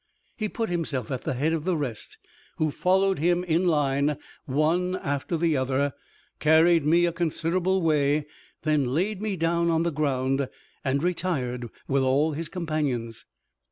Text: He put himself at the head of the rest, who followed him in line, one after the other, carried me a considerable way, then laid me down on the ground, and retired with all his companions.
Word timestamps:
He 0.35 0.49
put 0.49 0.69
himself 0.71 1.11
at 1.11 1.25
the 1.25 1.35
head 1.35 1.53
of 1.53 1.63
the 1.63 1.77
rest, 1.77 2.17
who 2.55 2.71
followed 2.71 3.19
him 3.19 3.43
in 3.43 3.67
line, 3.67 4.17
one 4.45 4.95
after 4.95 5.37
the 5.37 5.55
other, 5.55 5.93
carried 6.39 6.83
me 6.83 7.05
a 7.05 7.11
considerable 7.11 7.83
way, 7.83 8.25
then 8.63 8.95
laid 8.95 9.21
me 9.21 9.35
down 9.37 9.69
on 9.69 9.83
the 9.83 9.91
ground, 9.91 10.49
and 10.83 11.03
retired 11.03 11.69
with 11.87 12.01
all 12.01 12.31
his 12.31 12.49
companions. 12.49 13.25